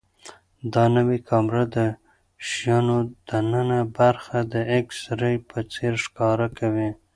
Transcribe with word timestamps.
دا 0.73 0.83
نوې 0.95 1.17
کامره 1.29 1.63
د 1.75 1.77
شیانو 2.49 2.97
دننه 3.27 3.79
برخه 3.97 4.37
د 4.53 4.53
ایکس 4.73 4.99
ری 5.21 5.35
په 5.49 5.57
څېر 5.73 5.93
ښکاره 6.05 6.47
کوي. 6.57 6.89